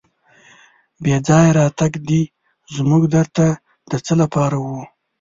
[1.03, 2.21] بې ځایه راتګ دې
[2.75, 3.47] زموږ در ته
[3.89, 4.67] د څه لپاره و.